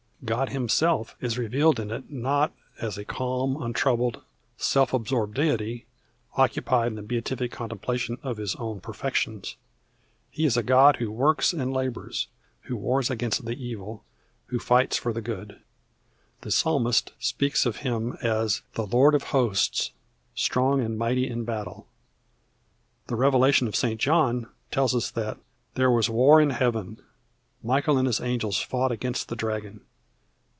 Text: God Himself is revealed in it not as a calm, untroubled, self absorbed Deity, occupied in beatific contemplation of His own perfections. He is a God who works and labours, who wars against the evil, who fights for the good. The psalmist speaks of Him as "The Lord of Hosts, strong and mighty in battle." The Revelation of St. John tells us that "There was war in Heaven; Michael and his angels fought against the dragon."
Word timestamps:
God 0.23 0.49
Himself 0.49 1.15
is 1.19 1.39
revealed 1.39 1.79
in 1.79 1.89
it 1.89 2.11
not 2.11 2.53
as 2.79 2.95
a 2.95 3.03
calm, 3.03 3.59
untroubled, 3.59 4.21
self 4.55 4.93
absorbed 4.93 5.33
Deity, 5.33 5.87
occupied 6.37 6.93
in 6.93 7.05
beatific 7.07 7.51
contemplation 7.51 8.19
of 8.21 8.37
His 8.37 8.53
own 8.57 8.81
perfections. 8.81 9.55
He 10.29 10.45
is 10.45 10.55
a 10.55 10.61
God 10.63 10.97
who 10.97 11.11
works 11.11 11.53
and 11.53 11.73
labours, 11.73 12.27
who 12.67 12.77
wars 12.77 13.09
against 13.09 13.43
the 13.45 13.55
evil, 13.57 14.03
who 14.45 14.59
fights 14.59 14.95
for 14.95 15.11
the 15.11 15.23
good. 15.23 15.59
The 16.41 16.51
psalmist 16.51 17.13
speaks 17.17 17.65
of 17.65 17.77
Him 17.77 18.13
as 18.21 18.61
"The 18.75 18.85
Lord 18.85 19.15
of 19.15 19.23
Hosts, 19.33 19.89
strong 20.35 20.81
and 20.81 20.99
mighty 20.99 21.27
in 21.27 21.45
battle." 21.45 21.87
The 23.07 23.15
Revelation 23.15 23.67
of 23.67 23.75
St. 23.75 23.99
John 23.99 24.47
tells 24.69 24.93
us 24.93 25.09
that 25.11 25.39
"There 25.73 25.89
was 25.89 26.11
war 26.11 26.39
in 26.39 26.51
Heaven; 26.51 27.01
Michael 27.63 27.97
and 27.97 28.05
his 28.05 28.21
angels 28.21 28.61
fought 28.61 28.91
against 28.91 29.27
the 29.27 29.35
dragon." 29.35 29.81